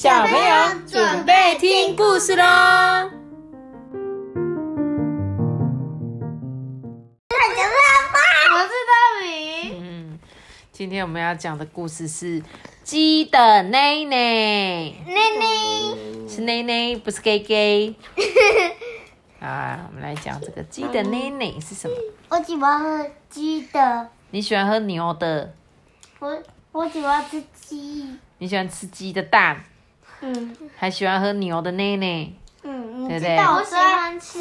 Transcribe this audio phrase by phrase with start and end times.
[0.00, 2.44] 小朋友准备听故事喽！
[2.44, 3.08] 我
[8.62, 9.72] 是大米。
[9.74, 10.20] 嗯，
[10.70, 12.40] 今天我们要讲的故事是
[12.84, 17.96] 鸡的奶奶，奶奶，是奶奶，不是 gay gay。
[19.42, 21.96] 啊，我们来讲这个鸡的奶奶是什么？
[22.28, 25.52] 我喜欢喝鸡的，你喜欢喝牛的？
[26.20, 28.16] 我我喜欢吃鸡。
[28.38, 29.64] 你喜欢吃鸡的蛋，
[30.20, 32.30] 嗯还喜欢喝牛的奶奶？
[32.62, 34.38] 嗯，你对不对知道我我喜最爱欢吃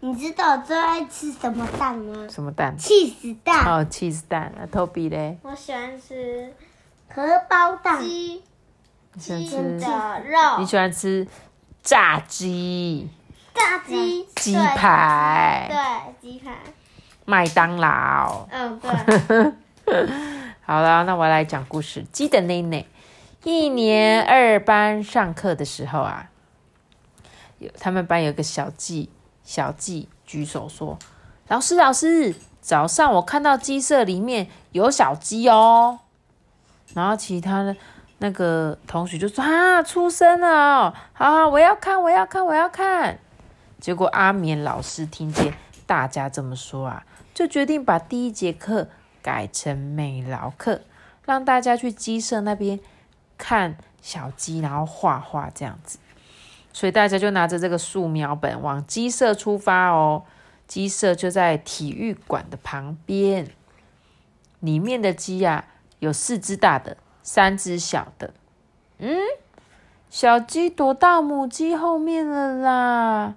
[0.00, 2.26] 你知道我最爱吃什么蛋吗？
[2.30, 2.76] 什么蛋？
[2.78, 4.52] 气死蛋、哦，cheese 蛋。
[4.58, 5.36] 那 Toby 嘞？
[5.42, 6.52] 我喜欢吃
[7.08, 8.00] 荷包蛋。
[8.00, 8.42] 鸡
[9.12, 9.56] 你喜欢鸡吃？
[9.80, 11.26] 的肉你，喜欢吃
[11.82, 13.08] 炸鸡、
[13.54, 16.52] 炸鸡、鸡排、对，鸡排，
[17.26, 18.46] 麦当劳。
[18.50, 20.08] 嗯，对，
[20.64, 22.02] 好了，那我来讲故事。
[22.12, 22.84] 鸡的奶奶，
[23.48, 26.28] 一年二班上课的时候啊，
[27.58, 29.08] 有他们班有个小季，
[29.42, 30.98] 小季举手说
[31.48, 36.00] ：“老师，老师，早上我看到鸡舍里面有小鸡哦。”
[36.92, 37.74] 然后其他的
[38.18, 43.18] 那个同学就说：“啊，出生了哦，好好，我要看，我要看，我要看。”
[43.80, 45.54] 结果阿棉老师听见
[45.86, 48.88] 大家这么说啊，就决定把第一节课
[49.22, 50.82] 改成美劳课，
[51.24, 52.78] 让大家去鸡舍那边
[53.38, 55.98] 看小鸡，然后画画这样子。
[56.72, 60.24] 所以大家就拿着这个素描本往鸡舍出发哦。
[60.66, 63.48] 鸡舍就在体育馆的旁边，
[64.60, 65.64] 里面的鸡呀、
[65.98, 68.34] 有四只大的，三只小的。
[68.98, 69.16] 嗯，
[70.10, 73.34] 小鸡躲到母鸡后面了啦。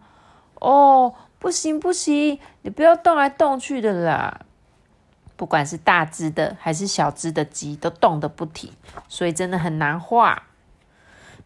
[0.55, 4.41] 哦，不行不行，你不要动来动去的啦。
[5.41, 8.71] 不管是大只的还是小只的鸡，都动得不停，
[9.09, 10.43] 所以真的很难画。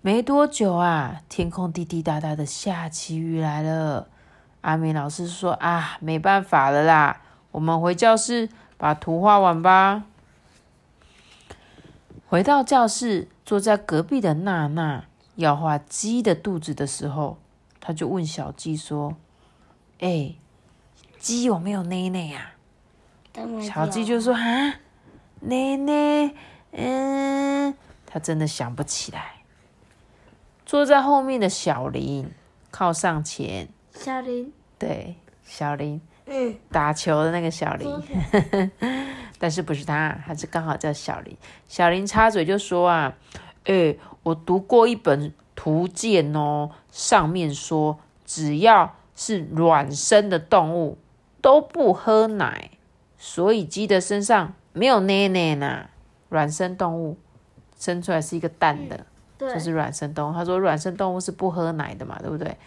[0.01, 4.09] 没多久啊，天空滴滴答答的下起雨来了。
[4.59, 7.21] 阿明老师说：“啊，没办法了啦，
[7.51, 10.03] 我们回教室把图画完吧。”
[12.27, 15.05] 回到教室，坐在隔壁的娜娜
[15.35, 17.37] 要画鸡的肚子的时候，
[17.79, 19.15] 他就问小鸡说
[20.01, 20.35] ：“哎、
[21.17, 22.54] 鸡有没有奶奶呀、
[23.61, 24.75] 小鸡就说：“啊，
[25.41, 26.33] 奶奶，
[26.71, 27.75] 嗯，
[28.05, 29.41] 他真的想不起来。”
[30.65, 32.31] 坐在后面的小林
[32.71, 37.87] 靠上前，小林，对，小林嗯，打球的那个小林，
[39.37, 41.37] 但是不是他，他是刚好叫小林。
[41.67, 43.15] 小林插嘴就说啊，
[43.65, 50.97] 诶、我读过一本图鉴哦，上面说只要是卵生的动物
[51.41, 52.71] 都不喝奶，
[53.17, 55.87] 所以鸡的身上没有奶奶呢。
[56.29, 57.17] 卵生动物
[57.77, 59.05] 生出来是一个蛋的，
[59.37, 60.33] 对，就是卵生动物。
[60.33, 62.57] 他说卵生动物是不喝奶的嘛，对不对？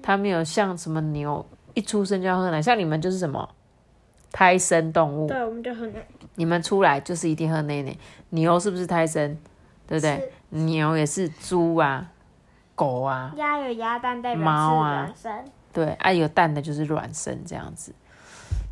[0.00, 1.44] 它没有像什么牛
[1.74, 3.46] 一出生就要喝奶，像你们就是什么
[4.30, 6.02] 胎生动物，对，我们就很难，
[6.36, 7.94] 你们出来就是一定喝奶奶。
[8.30, 9.36] 牛是不是胎生？
[9.86, 10.32] 对不对？
[10.50, 12.10] 牛也是猪啊，
[12.74, 17.92] 狗啊，鸭有鸭蛋代表猫啊是卵生，对，啊有蛋的就是卵生这样子。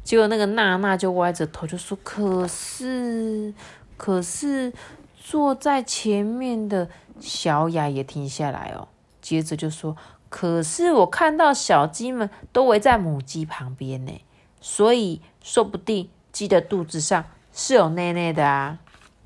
[0.03, 3.55] 结果那个娜娜就歪着头就说：“可是，
[3.97, 4.73] 可是
[5.17, 6.89] 坐在前面的
[7.21, 8.89] 小雅也停下来哦，
[9.21, 9.97] 接着就说：
[10.29, 14.13] 可是我看到小鸡们都围在母鸡旁边呢，
[14.61, 18.79] 所以说不定鸡的肚子上是有内内的啊。”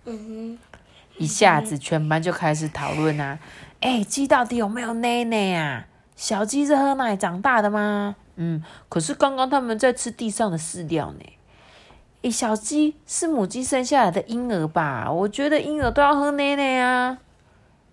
[0.06, 0.58] 嗯哼
[1.16, 3.38] 一下子全班就开始讨论啊，
[3.80, 5.86] 哎、鸡到底有没有内内啊？
[6.16, 8.16] 小鸡是喝奶长大的吗？
[8.36, 11.20] 嗯，可是刚刚他们在吃地上的饲料呢。
[12.22, 15.12] 哎、小鸡是母鸡生下来的婴儿吧？
[15.12, 17.18] 我觉得婴儿都要喝奶奶啊。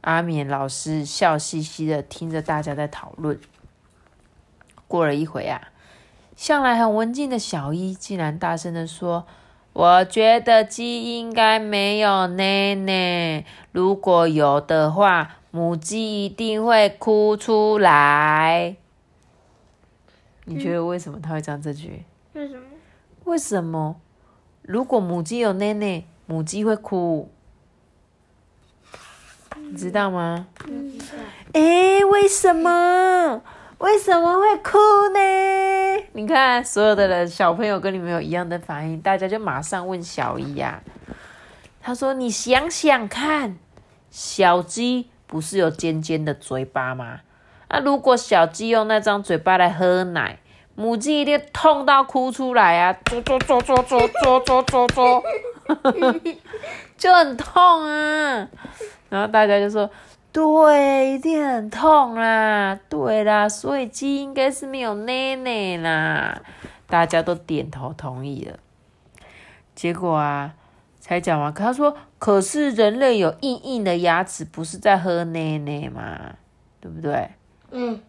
[0.01, 3.39] 阿勉老师笑嘻嘻的听着大家在讨论。
[4.87, 5.69] 过了一会啊，
[6.35, 9.27] 向来很文静的小一竟然大声的说
[9.73, 18.77] ：“我觉得鸡应该没有奶奶，如果有的话，母鸡一定会哭出来。”
[20.45, 22.03] 你觉得为什么他会讲这句？
[22.33, 22.65] 为什么？
[23.25, 24.01] 为什么？
[24.61, 27.29] 如果母鸡有奶奶，母鸡会哭，
[29.55, 30.47] 你知道吗？
[30.67, 30.93] 嗯，
[31.53, 33.41] 诶，为什么？
[33.79, 34.77] 为什么会哭
[35.13, 36.03] 呢？
[36.13, 40.83] 你看，所有的人小朋友跟你们有一样的反应，大家就马上问小一呀、
[41.81, 43.57] 他说：“你想想看，
[44.11, 47.21] 小鸡不是有尖尖的嘴巴吗？
[47.71, 50.39] 那、如果小鸡用那张嘴巴来喝奶，
[50.75, 52.91] 母鸡一定痛到哭出来啊！
[53.05, 55.23] 啄啄啄啄啄啄啄啄啄，
[56.97, 58.49] 就很痛啊。
[59.09, 59.89] 然后大家就说：
[60.33, 62.77] 对，一定很痛啦。
[62.89, 66.41] 对啦，所以鸡应该是没有奶奶啦。
[66.87, 68.57] 大家都点头同意了。
[69.73, 70.55] 结果啊，
[70.99, 76.33] 才讲完，可他说，可是人类有硬硬的牙齿，不是在喝奶奶吗？
[76.81, 77.29] 对不对？
[77.71, 78.01] 嗯，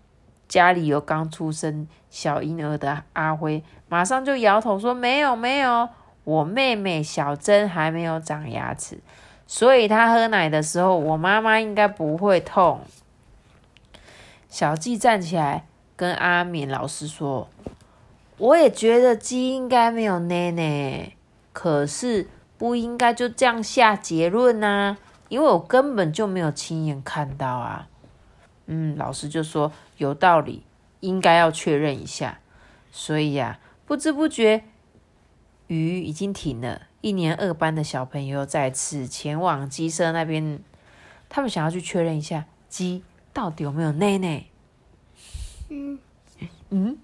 [0.49, 5.89] 家里有刚出生小婴儿的阿辉，马上就摇头说：“没有，没有，
[6.25, 8.99] 我妹妹小珍还没有长牙齿，
[9.47, 12.81] 所以她喝奶的时候，我妈妈应该不会痛。”
[14.51, 15.65] 小季站起来
[15.97, 17.49] 跟阿敏老师说
[18.37, 21.13] ：“我也觉得鸡应该没有奶奶，
[21.53, 24.99] 可是不应该就这样下结论呐、
[25.29, 27.87] 因为我根本就没有亲眼看到啊。”
[28.67, 30.63] 嗯，老师就说有道理，
[31.01, 32.41] 应该要确认一下。
[32.91, 34.65] 所以呀、不知不觉
[35.67, 36.83] 雨已经停了。
[37.01, 40.61] 一年二班的小朋友再次前往鸡舍那边，
[41.29, 44.51] 他们想要去确认一下鸡到底有没有内内。
[45.69, 45.99] 嗯，
[46.71, 46.99] 嗯，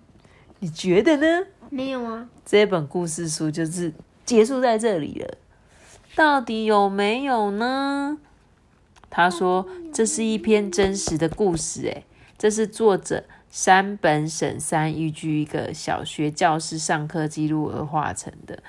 [0.61, 1.47] 你觉得呢？
[1.71, 2.29] 没有啊。
[2.45, 3.93] 这本故事书就是
[4.25, 5.37] 结束在这里了。
[6.15, 8.19] 到底有没有呢？
[9.11, 12.05] 他说这是一篇真实的故事，诶，
[12.37, 18.63] 这是作者山本省三依据一个小学教师上课记录而画成的。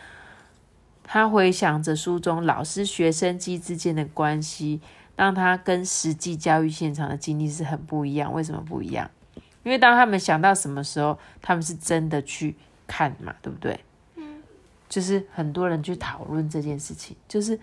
[1.04, 4.80] 他回想着书中老师、学生机之间的关系，
[5.16, 8.32] 让他跟实际教育现场的经历是很不一样。
[8.32, 9.10] 为什么不一样？
[9.64, 12.56] 因为当他们想到什么时候，他们是真的去
[12.88, 13.80] 看嘛，对不对？
[14.16, 14.42] 嗯
[14.88, 17.60] 就是很多人去讨论这件事情，就是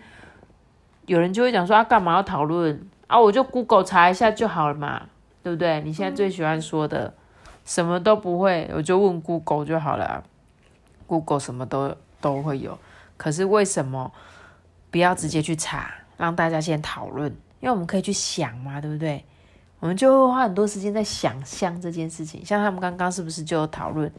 [1.07, 3.19] 有人就会讲说啊，干嘛要讨论啊？
[3.19, 5.07] 我就 Google 查一下就好了嘛，
[5.43, 5.81] 对不对？
[5.83, 7.15] 你现在最喜欢说的，
[7.65, 10.25] 什么都不会，我就问 Google 就好了
[11.07, 12.79] ，Google 什么都都会有。
[13.17, 14.13] 可是为什么
[14.91, 17.31] 不要直接去查，让大家先讨论？
[17.61, 19.25] 因为我们可以去想嘛，对不对？
[19.79, 22.45] 我们就会花很多时间在想象这件事情。
[22.45, 24.11] 像他们刚刚是不是就有讨论？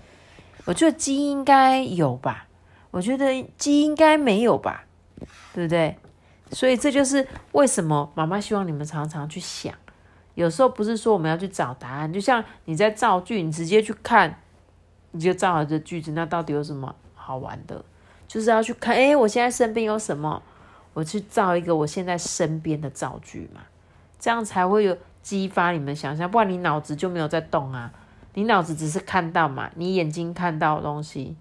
[0.66, 2.48] 我觉得鸡应该有吧，
[2.92, 4.86] 我觉得鸡应该没有吧，
[5.54, 5.98] 对不对？
[6.52, 9.74] 所以这就是为什么妈妈希望你们常常去想。
[10.36, 14.40] 有时候不是说我们要去找答案，就像你在造句，你直接去看，
[15.12, 17.84] 你就造了这句子，那到底有什么好玩的？
[18.28, 20.44] 就是要去看，诶，我现在身边有什么，
[20.94, 23.62] 我去造一个我现在身边的造句嘛，
[24.20, 27.92] 这样才会有激发你们想象，不然你脑子就没有在动啊，
[28.36, 31.36] 你脑子只是看到嘛，你眼睛看到的东西，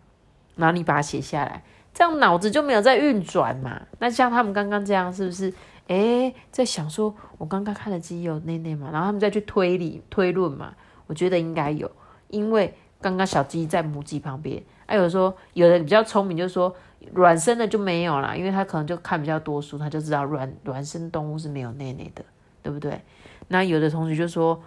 [0.55, 1.63] 然后你把它写下来，
[1.97, 3.81] 这样脑子就没有在运转嘛。
[4.01, 5.51] 那像他们刚刚这样，是不是？
[5.87, 10.75] 诶，在想说，我刚刚看了鸡有内内嘛，然后他们再去推理推论嘛，
[11.07, 11.91] 我觉得应该有，
[12.29, 16.75] 因为刚刚小鸡在母鸡旁边，还、有说有的比较聪明，就说
[17.15, 22.23] 卵生的就没有啦，因为他可能就看比较多书，他就知道卵卵生动物是没有内内的，
[22.63, 23.01] 对不对？
[23.49, 24.63] 那有的同学就说，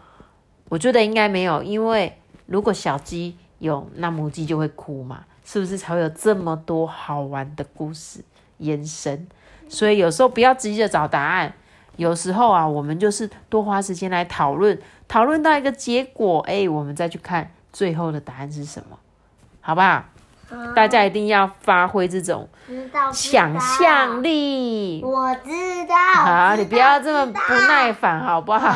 [0.68, 2.18] 我觉得应该没有，因为
[2.48, 8.24] 如果小鸡有，那母鸡就会哭嘛，是不是才会有这么多好玩的故事
[8.60, 9.26] 延伸？
[9.68, 11.52] 所以有时候不要急着找答案，
[11.96, 19.00] 有时候啊，我们就是多花时间来讨论，讨论到一个结果，哎，我们再去看最后的答案是什么，
[19.60, 20.04] 好不好？
[20.76, 22.48] 大家一定要发挥这种
[23.12, 24.22] 想象。
[24.22, 25.02] 力。
[25.04, 25.50] 我知
[25.88, 25.96] 道。
[26.24, 27.92] 好，你不要道这么不耐。
[27.92, 28.70] 烦，好不好？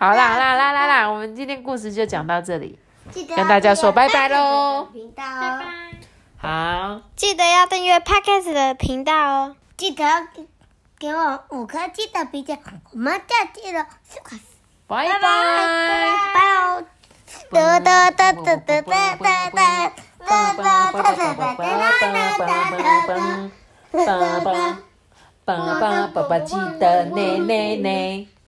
[0.00, 2.76] 好 啦，啦啦啦啦，我们今天故事就讲到这里。
[3.12, 5.60] 记得跟大家说拜拜喽频道拜哦，
[6.40, 6.48] 拜。
[6.48, 9.56] 好，记得要订阅 Podcast 的频道哦。
[9.76, 10.46] 记得给
[10.98, 12.58] 给我五颗鸡的评价，
[12.92, 14.38] 我们下期了，四块，
[14.86, 15.28] 拜拜拜。
[16.34, 16.84] 拜哦。
[17.50, 19.92] 哒哒哒哒哒哒哒哒哒哒
[20.24, 21.64] 哒哒哒哒哒
[23.92, 24.78] 哒哒。
[25.44, 28.26] 爸爸，爸爸，爸爸记得奶奶奶。